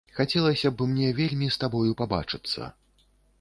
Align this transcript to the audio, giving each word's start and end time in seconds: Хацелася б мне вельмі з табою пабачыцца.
Хацелася 0.17 0.71
б 0.79 0.87
мне 0.93 1.09
вельмі 1.19 1.49
з 1.57 1.61
табою 1.65 1.91
пабачыцца. 2.01 2.73